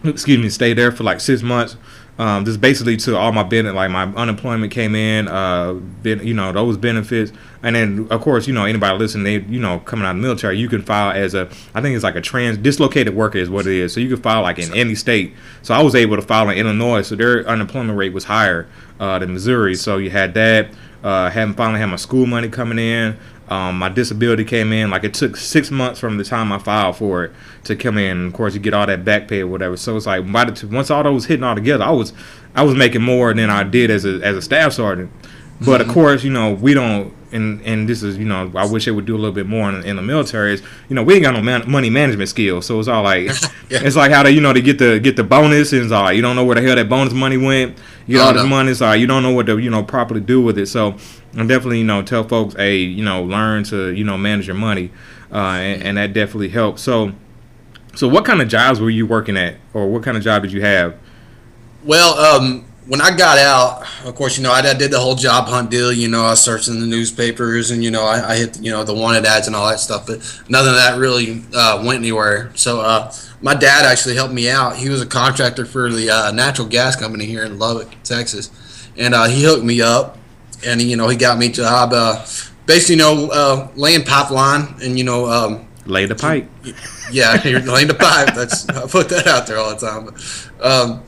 [0.03, 1.77] excuse me, stayed there for like six months
[2.17, 6.33] um, just basically to all my benefit, like my unemployment came in, uh, been, you
[6.33, 10.05] know, those benefits, and then of course, you know, anybody listening, they, you know, coming
[10.05, 12.57] out of the military, you can file as a, I think it's like a trans
[12.57, 13.93] dislocated worker is what it is.
[13.93, 15.33] So you can file like in any state.
[15.61, 18.67] So I was able to file in Illinois, so their unemployment rate was higher
[18.99, 19.75] uh, than Missouri.
[19.75, 20.69] So you had that.
[21.03, 23.15] Uh, having finally had my school money coming in.
[23.47, 26.97] Um, my disability came in like it took six months from the time I filed
[26.97, 27.31] for it
[27.65, 28.27] to come in.
[28.27, 29.77] Of course, you get all that back pay or whatever.
[29.77, 32.11] So it's like by the t- once all those hitting all together, I was
[32.55, 35.11] I was making more than I did as a as a staff sergeant.
[35.61, 35.93] But of mm-hmm.
[35.93, 39.05] course, you know we don't, and and this is you know I wish they would
[39.05, 40.53] do a little bit more in, in the military.
[40.53, 43.25] Is you know we ain't got no man, money management skills, so it's all like
[43.69, 43.79] yeah.
[43.81, 46.03] it's like how they you know they get the get the bonus and it's all
[46.03, 47.77] like, you don't know where the hell that bonus money went.
[48.05, 48.49] You get oh, all this no.
[48.49, 50.67] money, it's like, you don't know what to you know properly do with it.
[50.67, 50.95] So
[51.37, 54.55] I'm definitely, you know, tell folks, hey, you know, learn to, you know, manage your
[54.55, 54.91] money,
[55.31, 56.81] uh, and, and, that definitely helps.
[56.81, 57.11] So,
[57.93, 60.53] so what kind of jobs were you working at, or what kind of job did
[60.53, 60.97] you have?
[61.83, 65.15] Well, um, when I got out, of course, you know, I, I, did the whole
[65.15, 65.91] job hunt deal.
[65.91, 68.83] You know, I was searching the newspapers, and you know, I, I hit, you know,
[68.83, 70.05] the wanted ads and all that stuff.
[70.05, 70.19] But
[70.49, 72.51] none of that really uh, went anywhere.
[72.55, 74.77] So, uh, my dad actually helped me out.
[74.77, 78.51] He was a contractor for the uh, natural gas company here in Lubbock, Texas,
[78.97, 80.17] and uh, he hooked me up
[80.65, 82.25] and you know he got me job uh,
[82.65, 86.49] basically you know uh, laying pipeline and you know um, lay the pipe.
[87.11, 88.33] Yeah, you're laying the pipe.
[88.33, 90.05] That's I put that out there all the time.
[90.05, 91.03] But, um,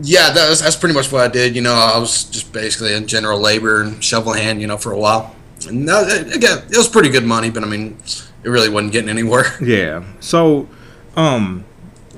[0.00, 1.56] yeah, that's that's pretty much what I did.
[1.56, 4.60] You know, I was just basically in general labor and shovel hand.
[4.60, 5.34] You know, for a while.
[5.66, 7.98] And that, again, it was pretty good money, but I mean,
[8.44, 9.44] it really wasn't getting anywhere.
[9.60, 10.04] Yeah.
[10.20, 10.68] So,
[11.16, 11.64] um,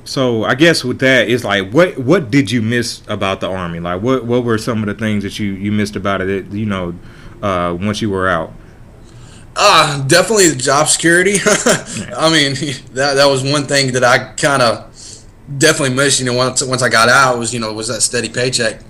[0.04, 3.80] so I guess with that, it's like what what did you miss about the army?
[3.80, 6.46] Like what what were some of the things that you you missed about it?
[6.50, 6.94] You know,
[7.42, 8.52] uh, once you were out.
[9.56, 11.36] Uh, definitely the job security.
[12.16, 12.54] I mean,
[12.94, 14.89] that that was one thing that I kind of
[15.58, 16.20] definitely missed.
[16.20, 18.80] You know, once once I got out, was you know was that steady paycheck.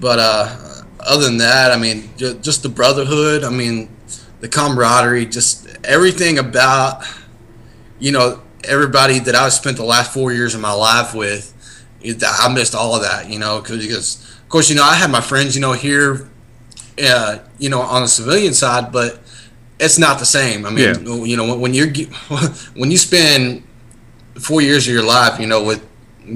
[0.00, 0.56] But uh,
[1.00, 3.44] other than that, I mean, just, just the brotherhood.
[3.44, 3.88] I mean,
[4.40, 7.04] the camaraderie, just everything about
[7.98, 11.52] you know everybody that I spent the last four years of my life with,
[12.04, 15.20] I missed all of that, you know, because of course, you know, I had my
[15.20, 16.28] friends, you know, here,
[17.02, 19.20] uh, you know, on the civilian side, but
[19.80, 20.64] it's not the same.
[20.66, 21.24] I mean, yeah.
[21.24, 21.88] you know, when you're
[22.74, 23.64] when you spend
[24.40, 25.86] four years of your life, you know, with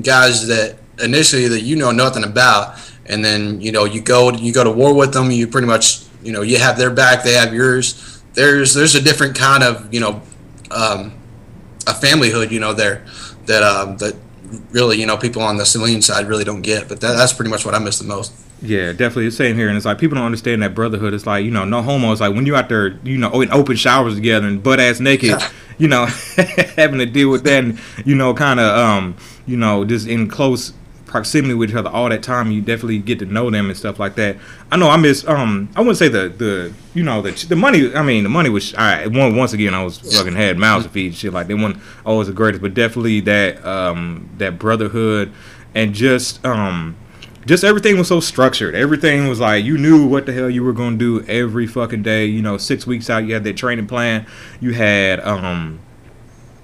[0.02, 4.52] guys that initially that you know nothing about, and then you know you go you
[4.52, 7.34] go to war with them, you pretty much you know you have their back, they
[7.34, 8.22] have yours.
[8.34, 10.22] There's there's a different kind of you know
[10.70, 11.12] um,
[11.86, 13.04] a familyhood, you know, there
[13.46, 14.16] that um, that
[14.70, 16.88] really, you know, people on the civilian side really don't get.
[16.88, 18.32] But that, that's pretty much what I miss the most.
[18.62, 19.26] Yeah, definitely.
[19.26, 21.14] It's same here, and it's like people don't understand that brotherhood.
[21.14, 22.12] It's like you know, no homo.
[22.12, 25.00] It's like when you're out there, you know, in open showers together and butt ass
[25.00, 25.40] naked,
[25.78, 26.06] you know,
[26.76, 30.28] having to deal with that, and you know, kind of, um, you know, just in
[30.28, 30.72] close
[31.06, 33.98] proximity with each other all that time, you definitely get to know them and stuff
[33.98, 34.36] like that.
[34.70, 35.26] I know I miss.
[35.26, 37.94] Um, I wouldn't say the the you know the the money.
[37.94, 38.74] I mean, the money was.
[38.74, 41.78] I one once again I was fucking had mouths to feed shit like they weren't
[42.04, 45.32] always the greatest, but definitely that um that brotherhood
[45.74, 46.96] and just um
[47.46, 48.74] just everything was so structured.
[48.74, 52.26] Everything was like you knew what the hell you were gonna do every fucking day.
[52.26, 54.26] You know, six weeks out, you had that training plan.
[54.60, 55.80] You had um,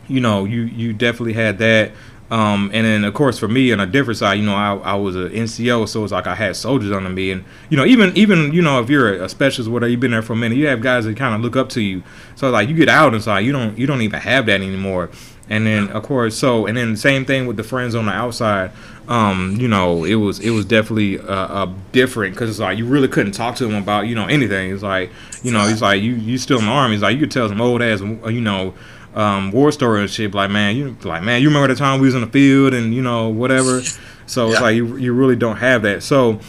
[0.08, 1.92] you know, you you definitely had that.
[2.30, 4.94] Um, and then of course for me on a different side, you know, I, I
[4.94, 8.16] was an NCO, so it's like I had soldiers under me, and you know, even
[8.16, 10.66] even you know, if you're a specialist, whatever, you've been there for a minute, you
[10.66, 12.02] have guys that kind of look up to you.
[12.34, 15.10] So like you get out like, you don't you don't even have that anymore.
[15.50, 18.70] And then of course, so and then same thing with the friends on the outside.
[19.08, 22.86] Um, you know, it was it was definitely uh, uh different because it's like you
[22.86, 24.72] really couldn't talk to them about you know anything.
[24.72, 25.10] It's like
[25.42, 26.94] you know, it's like you you still in the army.
[26.94, 28.74] It's like you could tell some old ass you know
[29.14, 30.34] um, war story and shit.
[30.34, 32.94] Like man, you like man, you remember the time we was in the field and
[32.94, 33.82] you know whatever.
[34.26, 34.52] So yeah.
[34.52, 36.02] it's like you you really don't have that.
[36.02, 36.40] So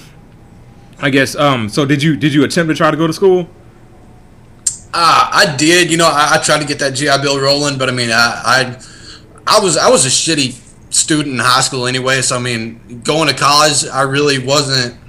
[1.00, 3.50] I guess um so did you did you attempt to try to go to school?
[4.96, 5.90] Uh, I did.
[5.90, 8.42] You know, I, I tried to get that GI Bill rolling, but I mean, I,
[8.46, 8.82] I
[9.48, 10.63] I was I was a shitty
[10.94, 12.22] student in high school anyway.
[12.22, 15.00] So I mean, going to college, I really wasn't.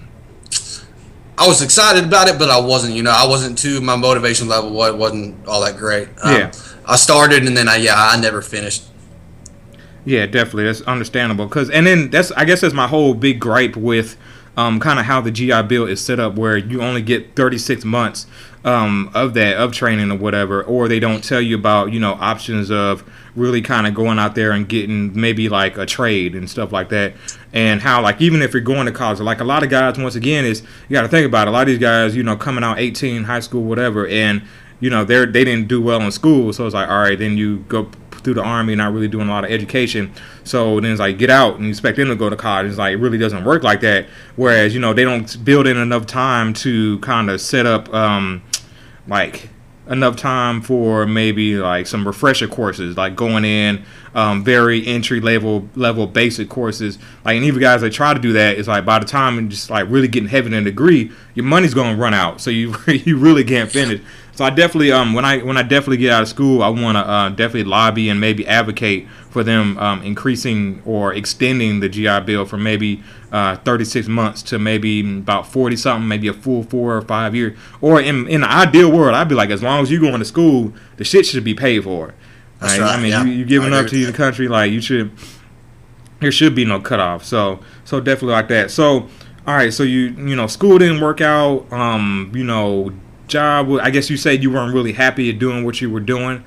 [1.36, 2.94] I was excited about it, but I wasn't.
[2.94, 3.80] You know, I wasn't too.
[3.80, 6.08] My motivation level wasn't all that great.
[6.22, 6.52] Um, yeah.
[6.86, 8.84] I started and then I yeah I never finished.
[10.04, 10.64] Yeah, definitely.
[10.64, 11.48] That's understandable.
[11.48, 14.16] Cause and then that's I guess that's my whole big gripe with
[14.56, 17.84] um, kind of how the GI Bill is set up, where you only get 36
[17.84, 18.26] months
[18.64, 22.14] um, of that of training or whatever, or they don't tell you about you know
[22.14, 23.05] options of
[23.37, 26.88] really kind of going out there and getting maybe like a trade and stuff like
[26.88, 27.14] that,
[27.53, 30.14] and how like even if you're going to college, like a lot of guys, once
[30.14, 31.50] again, is you got to think about it.
[31.50, 34.42] a lot of these guys, you know, coming out 18, high school, whatever, and
[34.81, 37.37] you know they're they didn't do well in school, so it's like all right, then
[37.37, 37.90] you go
[38.24, 40.11] through the army, not really doing a lot of education.
[40.44, 42.68] So then it's like get out and expect them to go to college.
[42.68, 44.07] It's like it really doesn't work like that.
[44.37, 48.42] Whereas you know they don't build in enough time to kind of set up um,
[49.06, 49.48] like
[49.88, 55.68] enough time for maybe like some refresher courses, like going in um, very entry level
[55.74, 56.98] level basic courses.
[57.24, 59.50] Like and even guys that try to do that, it's like by the time and
[59.50, 62.74] just like really getting heavy in a degree, your money's gonna run out, so you
[62.86, 64.00] you really can't finish.
[64.34, 66.96] So I definitely um when I when I definitely get out of school, I want
[66.96, 72.20] to uh, definitely lobby and maybe advocate for them um, increasing or extending the GI
[72.20, 76.96] Bill from maybe uh, 36 months to maybe about 40 something, maybe a full four
[76.96, 77.56] or five years.
[77.80, 80.24] Or in in the ideal world, I'd be like, as long as you're going to
[80.24, 82.14] school, the shit should be paid for.
[82.58, 82.98] That's right.
[82.98, 83.24] I mean, yeah.
[83.24, 85.12] you, you giving up to the country, like you should.
[86.20, 87.24] There should be no cutoff.
[87.24, 88.70] So so definitely like that.
[88.70, 89.08] So
[89.46, 89.72] all right.
[89.72, 91.70] So you you know school didn't work out.
[91.72, 92.92] Um you know
[93.28, 93.70] job.
[93.80, 96.44] I guess you said you weren't really happy at doing what you were doing.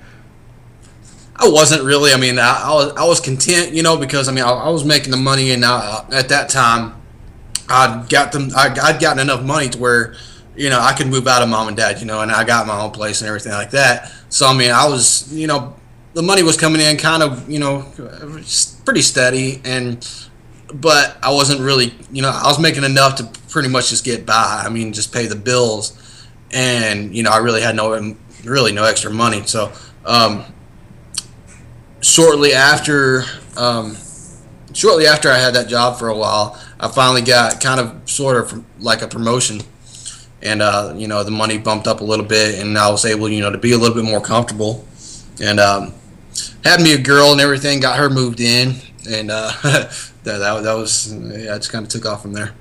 [1.36, 2.14] I wasn't really.
[2.14, 4.70] I mean, I, I was I was content, you know, because I mean, I, I
[4.70, 6.96] was making the money, and uh, at that time,
[7.70, 8.50] I'd got them.
[8.56, 10.16] I, I'd gotten enough money to where,
[10.56, 12.66] you know, I could move out of mom and dad, you know, and I got
[12.66, 14.12] my own place and everything like that.
[14.30, 15.76] So I mean, I was, you know,
[16.14, 17.86] the money was coming in kind of, you know,
[18.84, 20.08] pretty steady, and
[20.74, 24.26] but I wasn't really, you know, I was making enough to pretty much just get
[24.26, 24.64] by.
[24.66, 25.92] I mean, just pay the bills,
[26.52, 29.44] and you know, I really had no, really no extra money.
[29.46, 29.72] So.
[30.06, 30.46] Um,
[32.02, 33.24] shortly after
[33.58, 33.98] um,
[34.74, 38.38] shortly after I had that job for a while, I finally got kind of sort
[38.38, 39.62] of like a promotion,
[40.42, 43.30] and uh, you know the money bumped up a little bit, and I was able
[43.30, 44.88] you know to be a little bit more comfortable,
[45.42, 45.94] and um,
[46.64, 48.76] had me a girl and everything, got her moved in,
[49.10, 49.52] and uh,
[50.24, 52.54] that, that was yeah, I just kind of took off from there.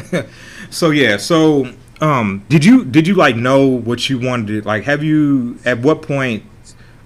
[0.70, 4.64] so yeah, so um, did you did you like know what you wanted?
[4.64, 6.44] Like, have you at what point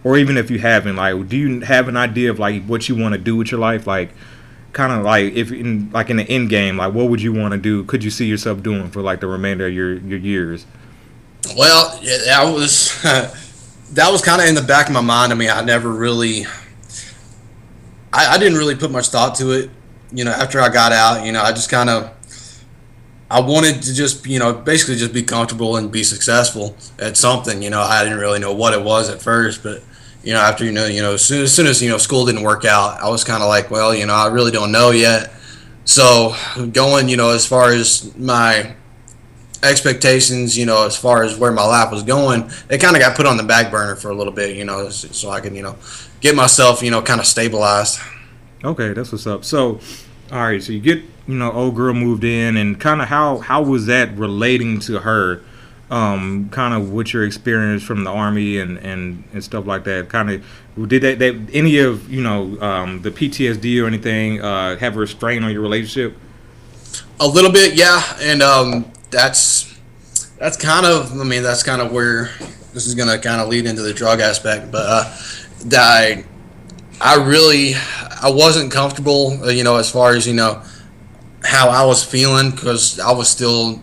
[0.05, 2.95] or even if you haven't, like, do you have an idea of like what you
[2.95, 3.87] want to do with your life?
[3.87, 4.11] Like,
[4.75, 7.53] kind of like if in like in the end game, like what would you want
[7.53, 7.85] to do?
[7.85, 10.67] Could you see yourself doing for like the remainder of your your years?
[11.57, 13.01] Well, yeah, that was
[13.93, 15.33] that was kind of in the back of my mind.
[15.33, 16.45] I mean, I never really,
[18.13, 19.71] I, I didn't really put much thought to it.
[20.13, 22.11] You know, after I got out, you know, I just kind of.
[23.35, 27.62] I wanted to just, you know, basically just be comfortable and be successful at something.
[27.62, 29.83] You know, I didn't really know what it was at first, but
[30.23, 32.27] you know, after you know, you know, as soon, as soon as you know school
[32.27, 34.92] didn't work out, I was kind of like, well, you know, I really don't know
[34.92, 35.33] yet.
[35.85, 36.37] So
[36.70, 38.77] going, you know, as far as my
[39.64, 43.16] expectations, you know, as far as where my life was going, it kind of got
[43.16, 45.62] put on the back burner for a little bit, you know, so I could, you
[45.62, 45.75] know,
[46.20, 47.99] get myself, you know, kind of stabilized.
[48.62, 49.44] Okay, that's what's up.
[49.44, 49.81] So,
[50.33, 53.39] all right, so you get, you know, old girl moved in, and kind of how
[53.39, 55.43] how was that relating to her?
[55.91, 60.09] um, kind of what your experience from the army and, and, and stuff like that.
[60.09, 64.77] Kind of did that, that any of you know um, the PTSD or anything uh,
[64.79, 66.17] have a strain on your relationship?
[67.21, 69.73] A little bit, yeah, and um, that's
[70.39, 72.31] that's kind of I mean that's kind of where
[72.73, 75.17] this is gonna kind of lead into the drug aspect, but uh,
[75.75, 76.25] I
[77.01, 77.75] I really
[78.25, 80.63] I wasn't comfortable, uh, you know, as far as you know
[81.45, 83.83] how I was feeling because I was still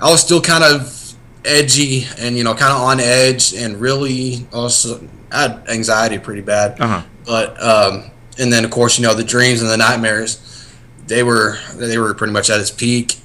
[0.00, 4.44] I was still kind of edgy and you know kind of on edge and really
[4.52, 6.80] also I had anxiety pretty bad.
[6.80, 7.02] Uh-huh.
[7.24, 10.74] But um, and then of course you know the dreams and the nightmares,
[11.06, 13.20] they were they were pretty much at its peak,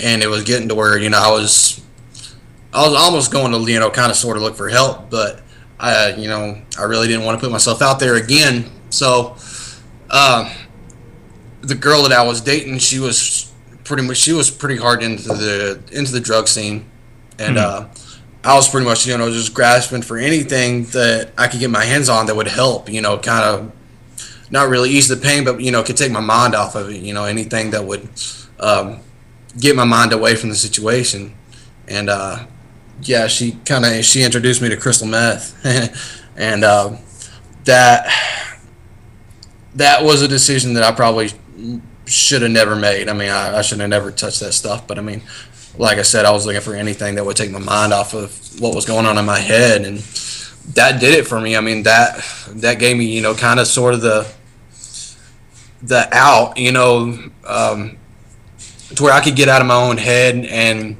[0.00, 1.80] and it was getting to where you know I was
[2.74, 5.42] I was almost going to you know kind of sort of look for help, but
[5.78, 8.68] I you know I really didn't want to put myself out there again.
[8.90, 9.36] So
[10.10, 10.50] um,
[11.62, 13.52] the girl that I was dating, she was
[13.84, 16.90] pretty much she was pretty hard into the into the drug scene
[17.38, 17.84] and mm-hmm.
[17.84, 21.70] uh, I was pretty much you know just grasping for anything that I could get
[21.70, 22.88] my hands on that would help.
[22.88, 23.72] You know, kind of
[24.50, 27.02] not really ease the pain, but you know, could take my mind off of it.
[27.02, 28.08] You know, anything that would
[28.60, 29.00] um,
[29.58, 31.34] get my mind away from the situation.
[31.88, 32.46] And uh,
[33.02, 35.54] yeah, she kind of she introduced me to crystal meth,
[36.36, 36.96] and uh,
[37.64, 38.06] that
[39.76, 41.30] that was a decision that I probably
[42.06, 43.08] should have never made.
[43.08, 44.86] I mean, I, I should have never touched that stuff.
[44.86, 45.22] But I mean,
[45.78, 48.60] like I said, I was looking for anything that would take my mind off of
[48.60, 49.98] what was going on in my head, and
[50.74, 51.56] that did it for me.
[51.56, 54.26] I mean, that that gave me, you know, kind of sort of the
[55.82, 57.98] the out, you know, um,
[58.94, 60.96] to where I could get out of my own head and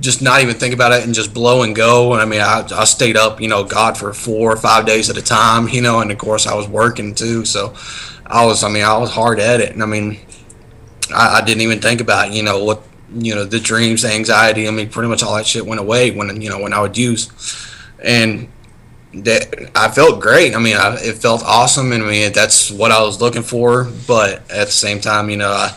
[0.00, 2.12] just not even think about it and just blow and go.
[2.14, 5.10] And I mean, I, I stayed up, you know, God, for four or five days
[5.10, 7.44] at a time, you know, and of course I was working too.
[7.44, 7.74] So
[8.26, 9.72] I was, I mean, I was hard at it.
[9.72, 10.18] And I mean,
[11.14, 12.82] I, I didn't even think about, you know, what,
[13.12, 14.68] you know, the dreams, the anxiety.
[14.68, 16.96] I mean, pretty much all that shit went away when, you know, when I would
[16.96, 17.30] use.
[18.02, 18.48] And
[19.12, 20.54] that I felt great.
[20.54, 21.92] I mean, I, it felt awesome.
[21.92, 23.90] And I mean, that's what I was looking for.
[24.06, 25.76] But at the same time, you know, I,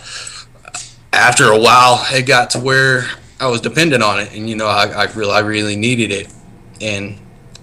[1.12, 3.08] after a while, it got to where
[3.40, 6.34] I was dependent on it, and you know, I, I really, I really needed it,
[6.82, 7.18] and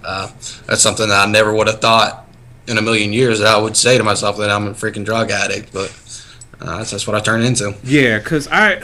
[0.05, 0.29] uh,
[0.67, 2.27] that's something that I never would have thought
[2.67, 5.31] in a million years that I would say to myself that I'm a freaking drug
[5.31, 5.91] addict, but
[6.61, 7.75] uh, that's, that's what I turned into.
[7.85, 8.83] Yeah, cause I.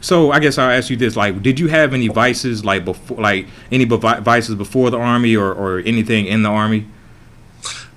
[0.00, 3.18] So I guess I'll ask you this: like, did you have any vices, like before,
[3.18, 6.88] like any vices before the army, or or anything in the army?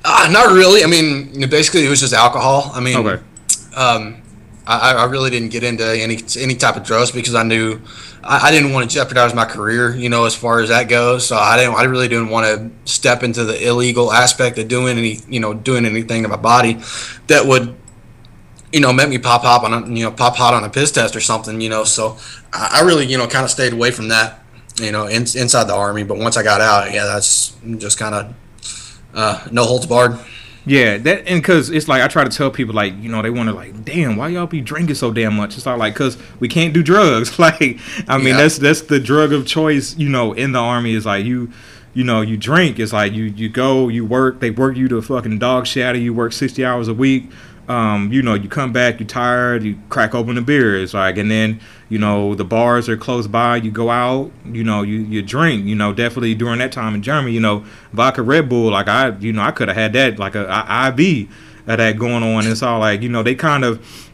[0.03, 0.83] Uh, not really.
[0.83, 2.69] I mean, basically, it was just alcohol.
[2.75, 3.23] I mean, okay.
[3.75, 4.21] Um,
[4.67, 7.79] I, I really didn't get into any any type of drugs because I knew
[8.23, 11.27] I, I, didn't want to jeopardize my career, you know, as far as that goes.
[11.27, 14.97] So I didn't I really didn't want to step into the illegal aspect of doing
[14.97, 16.79] any you know doing anything to my body
[17.27, 17.75] that would
[18.73, 21.15] you know make me pop hop on you know pop hot on a piss test
[21.15, 21.83] or something, you know.
[21.83, 22.17] So
[22.51, 24.43] I, I really you know kind of stayed away from that,
[24.81, 26.03] you know, in, inside the army.
[26.03, 28.35] But once I got out, yeah, that's just kind of
[29.13, 30.19] uh, no holds barred.
[30.65, 33.29] Yeah, that and because it's like I try to tell people like you know they
[33.29, 35.57] want to like damn why y'all be drinking so damn much.
[35.57, 37.37] It's not like because we can't do drugs.
[37.45, 38.37] like I mean yeah.
[38.37, 39.95] that's that's the drug of choice.
[39.97, 41.51] You know in the army is like you
[41.93, 42.79] you know you drink.
[42.79, 44.39] It's like you you go you work.
[44.39, 45.99] They work you to fucking dog shadow.
[45.99, 47.29] You work sixty hours a week
[47.67, 50.81] um, you know, you come back, you're tired, you crack open a beer.
[50.81, 54.63] It's like, and then, you know, the bars are close by, you go out, you
[54.63, 58.21] know, you, you drink, you know, definitely during that time in Germany, you know, vodka
[58.21, 61.29] Red Bull, like I, you know, I could have had that, like a, a IV
[61.67, 62.45] of that going on.
[62.45, 64.11] It's all like, you know, they kind of,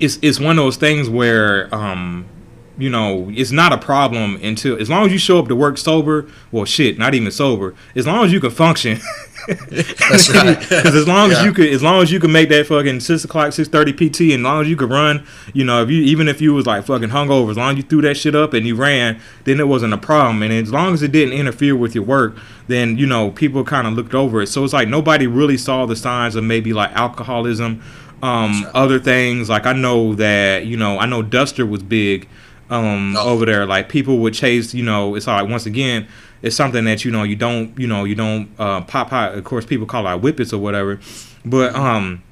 [0.00, 2.26] it's, it's one of those things where, um,
[2.76, 5.78] you know, it's not a problem until as long as you show up to work
[5.78, 6.28] sober.
[6.50, 7.74] Well, shit, not even sober.
[7.94, 9.00] As long as you can function.
[9.46, 10.58] That's right.
[10.68, 11.38] Because as long yeah.
[11.38, 13.92] as you could, as long as you could make that fucking six o'clock, six thirty
[13.92, 16.54] PT, and as long as you could run, you know, if you even if you
[16.54, 19.20] was like fucking hungover, as long as you threw that shit up and you ran,
[19.44, 20.42] then it wasn't a problem.
[20.42, 22.36] And as long as it didn't interfere with your work,
[22.68, 24.46] then you know people kind of looked over it.
[24.46, 27.82] So it's like nobody really saw the signs of maybe like alcoholism,
[28.22, 28.70] um, sure.
[28.74, 29.48] other things.
[29.48, 32.28] Like I know that you know I know Duster was big
[32.70, 33.30] um, oh.
[33.30, 33.66] over there.
[33.66, 36.08] Like people would chase, you know, it's like once again,
[36.42, 39.34] it's something that you know you don't, you know, you don't uh, pop hot.
[39.34, 41.00] Of course, people call it like whippets or whatever.
[41.44, 42.22] But um,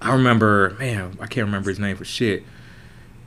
[0.00, 2.44] I remember, man, I can't remember his name for shit.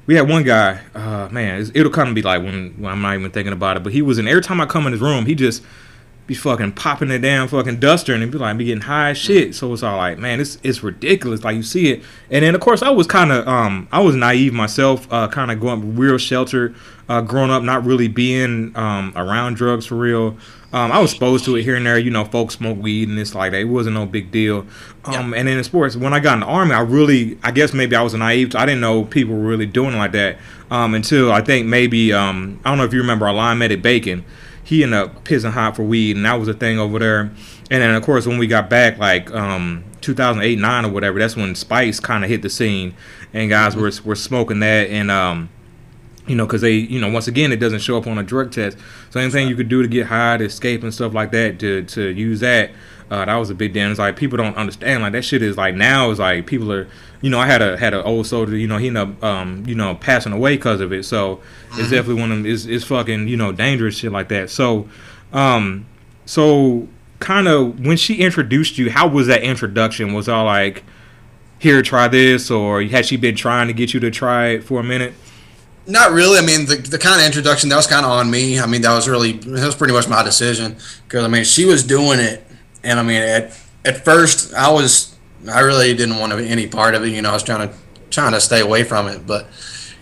[0.05, 3.15] We had one guy, uh, man, it'll kind of be like when, when I'm not
[3.15, 3.83] even thinking about it.
[3.83, 5.63] But he was in every time I come in his room, he just
[6.25, 9.53] be fucking popping it down fucking duster and be like be getting high as shit.
[9.55, 11.43] So it's all like, man, it's it's ridiculous.
[11.43, 12.03] Like you see it.
[12.31, 15.97] And then of course I was kinda um I was naive myself, uh kinda going
[15.97, 16.75] real sheltered,
[17.09, 20.37] uh growing up, not really being um around drugs for real.
[20.71, 21.99] Um, I was exposed to it here and there.
[21.99, 23.61] You know, folks smoke weed and it's like that.
[23.61, 24.65] It wasn't no big deal.
[25.05, 25.39] Um, yeah.
[25.39, 27.95] And then in sports, when I got in the army, I really, I guess maybe
[27.95, 28.55] I was naive.
[28.55, 30.39] I didn't know people were really doing like that
[30.71, 33.83] um, until I think maybe um, I don't know if you remember our line medic
[33.83, 34.25] Bacon
[34.73, 37.21] he ended up pissing hot for weed, and that was a thing over there.
[37.69, 41.35] And then of course when we got back, like um, 2008, nine or whatever, that's
[41.35, 42.95] when Spice kind of hit the scene,
[43.33, 45.49] and guys were were smoking that, and um,
[46.25, 48.51] you know, because they, you know, once again, it doesn't show up on a drug
[48.51, 48.79] test.
[49.11, 51.83] So anything you could do to get high, to escape, and stuff like that, to
[51.83, 52.71] to use that,
[53.11, 53.91] uh, that was a big deal.
[53.91, 55.03] It's like people don't understand.
[55.03, 56.87] Like that shit is like now is like people are
[57.23, 58.57] you know, I had a had an old soldier.
[58.57, 61.05] You know, he ended up, um, you know, passing away because of it.
[61.05, 61.83] So it's mm-hmm.
[61.83, 62.45] definitely one of them.
[62.45, 64.49] Is is fucking, you know, dangerous shit like that.
[64.49, 64.89] So,
[65.31, 65.85] um,
[66.25, 70.11] so kind of when she introduced you, how was that introduction?
[70.11, 70.83] Was all like,
[71.59, 74.81] here, try this, or had she been trying to get you to try it for
[74.81, 75.13] a minute?
[75.87, 76.37] Not really.
[76.37, 78.59] I mean, the, the kind of introduction that was kind of on me.
[78.59, 80.75] I mean, that was really that was pretty much my decision
[81.07, 82.45] because I mean, she was doing it,
[82.83, 85.12] and I mean, at at first I was
[85.49, 87.09] I really didn't want any part of it.
[87.09, 87.75] You know, I was trying to
[88.09, 89.25] trying to stay away from it.
[89.25, 89.47] But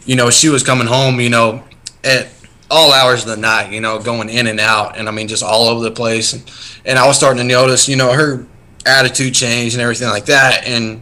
[0.05, 1.19] you know, she was coming home.
[1.19, 1.63] You know,
[2.03, 2.27] at
[2.69, 3.71] all hours of the night.
[3.71, 6.33] You know, going in and out, and I mean, just all over the place.
[6.33, 6.51] And,
[6.85, 8.45] and I was starting to notice, you know, her
[8.85, 10.65] attitude change and everything like that.
[10.65, 11.01] And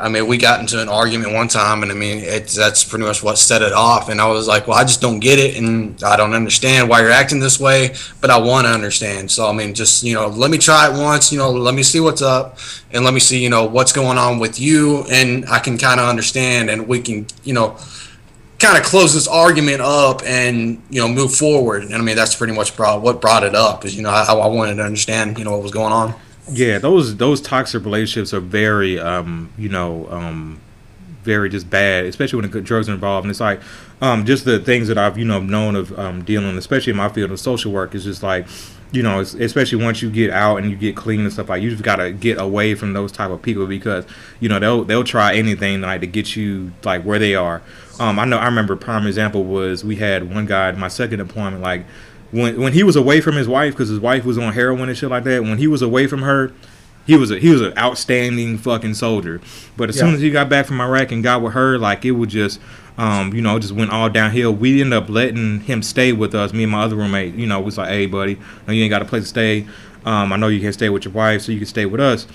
[0.00, 3.04] I mean, we got into an argument one time, and I mean, it's that's pretty
[3.04, 4.08] much what set it off.
[4.08, 7.00] And I was like, well, I just don't get it, and I don't understand why
[7.00, 9.30] you're acting this way, but I want to understand.
[9.30, 11.30] So I mean, just you know, let me try it once.
[11.30, 12.58] You know, let me see what's up,
[12.92, 16.00] and let me see you know what's going on with you, and I can kind
[16.00, 17.76] of understand, and we can you know
[18.58, 21.84] kind of close this argument up and you know move forward.
[21.84, 24.24] And I mean, that's pretty much brought, what brought it up is you know I,
[24.24, 26.14] I wanted to understand you know what was going on.
[26.52, 30.60] Yeah, those those toxic relationships are very, um, you know, um,
[31.22, 33.24] very just bad, especially when drugs are involved.
[33.24, 33.60] And it's like,
[34.00, 37.08] um, just the things that I've you know known of um, dealing, especially in my
[37.08, 38.46] field of social work, is just like,
[38.92, 41.70] you know, especially once you get out and you get clean and stuff like, you
[41.70, 44.04] just gotta get away from those type of people because
[44.40, 47.62] you know they'll they'll try anything like to get you like where they are.
[48.00, 51.62] Um, I know I remember prime example was we had one guy my second deployment
[51.62, 51.84] like
[52.30, 54.96] when when he was away from his wife because his wife was on heroin and
[54.96, 55.42] shit like that.
[55.42, 56.52] When he was away from her,
[57.06, 59.40] he was a he was an outstanding fucking soldier.
[59.76, 60.02] But as yeah.
[60.02, 62.60] soon as he got back from Iraq and got with her, like it would just.
[62.98, 64.52] Um, you know, just went all downhill.
[64.52, 66.52] We ended up letting him stay with us.
[66.52, 68.36] Me and my other roommate, you know, was like, "Hey, buddy,
[68.68, 69.66] you ain't got a place to stay.
[70.04, 72.26] Um, I know you can stay with your wife, so you can stay with us."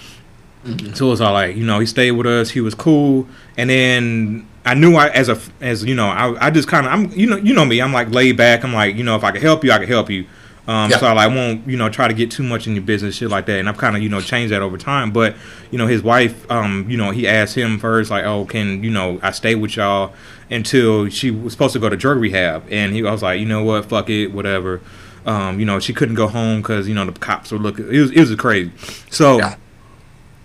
[0.65, 0.93] Mm-hmm.
[0.93, 2.49] So it was all like, you know, he stayed with us.
[2.49, 3.27] He was cool,
[3.57, 6.91] and then I knew I as a as you know I, I just kind of
[6.91, 9.23] I'm you know you know me I'm like laid back I'm like you know if
[9.23, 10.25] I can help you I can help you
[10.67, 10.97] um, yeah.
[10.97, 13.29] so I like won't you know try to get too much in your business shit
[13.29, 15.35] like that and I've kind of you know changed that over time but
[15.69, 18.89] you know his wife um, you know he asked him first like oh can you
[18.89, 20.13] know I stay with y'all
[20.49, 23.45] until she was supposed to go to drug rehab and he I was like you
[23.45, 24.81] know what fuck it whatever
[25.27, 27.99] um, you know she couldn't go home because you know the cops were looking it
[27.99, 28.71] was it was crazy
[29.11, 29.55] so yeah.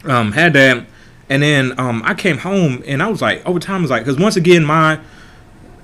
[0.05, 0.87] um, had that
[1.31, 4.05] and then um, I came home and I was like, over time, I was like,
[4.05, 5.01] because once again, my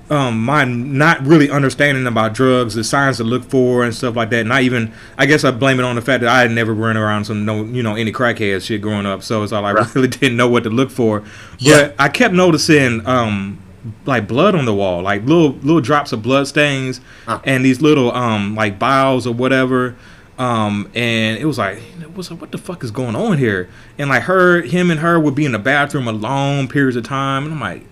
[0.09, 4.29] um, my not really understanding about drugs, the signs to look for and stuff like
[4.29, 4.45] that.
[4.45, 6.95] Not even, I guess I blame it on the fact that I had never run
[6.95, 9.23] around some no, you know, any crackhead shit growing up.
[9.23, 9.87] So it's all like, right.
[9.87, 11.23] I really didn't know what to look for.
[11.57, 11.87] Yeah.
[11.87, 13.61] But I kept noticing, um,
[14.05, 17.39] like blood on the wall, like little little drops of blood stains, huh.
[17.45, 19.95] and these little um like biles or whatever.
[20.37, 23.69] Um, and it was like, it was like, what the fuck is going on here?
[23.97, 27.03] And like her, him and her would be in the bathroom a long periods of
[27.03, 27.83] time, and I'm like,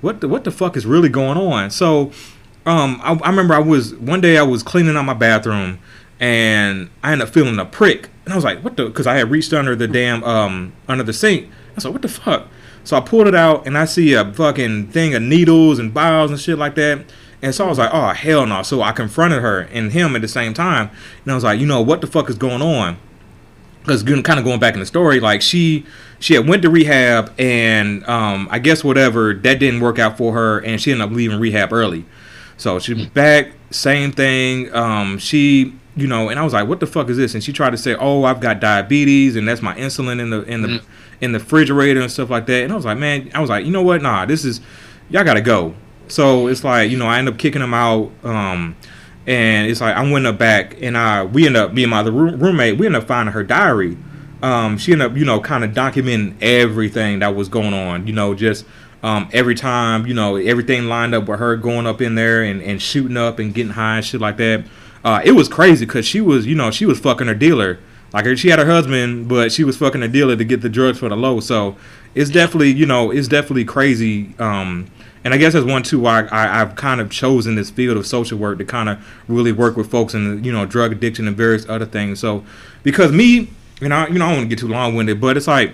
[0.00, 1.70] what the what the fuck is really going on?
[1.70, 2.12] So,
[2.64, 5.78] um, I, I remember I was one day I was cleaning out my bathroom,
[6.18, 8.86] and I ended up feeling a prick, and I was like, what the?
[8.86, 11.46] Because I had reached under the damn um under the sink.
[11.46, 12.48] I was like, what the fuck?
[12.82, 16.30] So I pulled it out, and I see a fucking thing of needles and vials
[16.30, 17.04] and shit like that.
[17.46, 18.64] And so I was like, oh, hell no.
[18.64, 20.90] So I confronted her and him at the same time.
[21.22, 22.98] And I was like, you know, what the fuck is going on?
[23.82, 25.86] Because kind of going back in the story, like she
[26.18, 30.32] she had went to rehab and um, I guess whatever that didn't work out for
[30.32, 32.04] her, and she ended up leaving rehab early.
[32.56, 33.12] So she's hmm.
[33.12, 34.74] back, same thing.
[34.74, 37.52] Um, she, you know, and I was like, "What the fuck is this?" And she
[37.52, 40.68] tried to say, "Oh, I've got diabetes, and that's my insulin in the in the
[40.68, 40.84] mm.
[41.20, 43.64] in the refrigerator and stuff like that." And I was like, "Man," I was like,
[43.64, 44.02] "You know what?
[44.02, 44.60] Nah, this is
[45.10, 45.76] y'all gotta go."
[46.08, 48.76] So it's like you know I end up kicking him out, um,
[49.26, 52.12] and it's like I went up back and I we end up being my other
[52.12, 52.78] roommate.
[52.78, 53.96] We end up finding her diary.
[54.42, 58.06] Um, she ended up you know kind of documenting everything that was going on.
[58.06, 58.64] You know just
[59.02, 62.62] um, every time you know everything lined up with her going up in there and,
[62.62, 64.64] and shooting up and getting high and shit like that.
[65.04, 67.78] Uh, it was crazy because she was you know she was fucking her dealer.
[68.12, 70.98] Like she had her husband, but she was fucking a dealer to get the drugs
[70.98, 71.40] for the low.
[71.40, 71.76] So
[72.14, 74.34] it's definitely you know it's definitely crazy.
[74.38, 74.90] Um,
[75.26, 78.06] and I guess that's one too why I, have kind of chosen this field of
[78.06, 81.36] social work to kind of really work with folks in you know drug addiction and
[81.36, 82.20] various other things.
[82.20, 82.44] So
[82.84, 83.50] because me,
[83.80, 85.72] you know, you know, I don't want to get too long winded, but it's like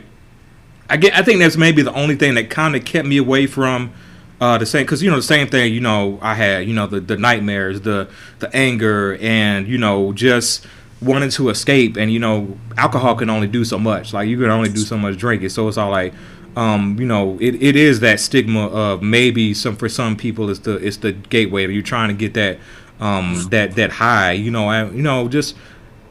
[0.88, 3.46] I get I think that's maybe the only thing that kind of kept me away
[3.46, 3.92] from.
[4.40, 6.88] Uh, the same because you know the same thing you know I had you know
[6.88, 8.08] the, the nightmares the
[8.40, 10.66] the anger and you know just
[11.00, 14.50] wanting to escape and you know alcohol can only do so much like you can
[14.50, 16.12] only do so much drinking so it's all like
[16.56, 20.60] um, you know, it, it is that stigma of maybe some for some people it's
[20.60, 21.66] the it's the gateway.
[21.66, 22.58] You're trying to get that
[23.00, 24.32] um, that that high.
[24.32, 25.56] You know, I, you know, just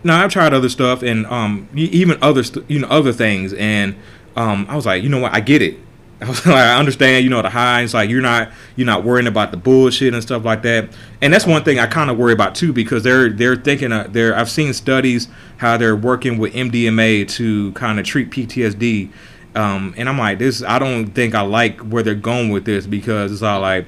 [0.03, 3.95] now I've tried other stuff and um, even other st- you know other things, and
[4.35, 5.77] um, I was like, you know what, I get it.
[6.21, 7.81] I was like, I understand, you know, the high.
[7.81, 10.89] It's like you're not you're not worrying about the bullshit and stuff like that.
[11.19, 14.07] And that's one thing I kind of worry about too, because they're they're thinking uh,
[14.09, 15.27] they're I've seen studies
[15.57, 19.11] how they're working with MDMA to kind of treat PTSD
[19.55, 20.63] um, and I'm like, this.
[20.63, 23.85] I don't think I like where they're going with this because it's all like,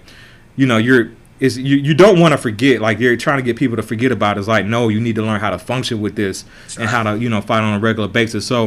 [0.55, 1.11] you know, you're.
[1.39, 4.13] Is you, you don't want to forget like you're trying to get people to forget
[4.13, 4.41] about it.
[4.41, 6.45] it's like no you need to learn how to function with this
[6.79, 8.61] and how to you know fight on a regular basis so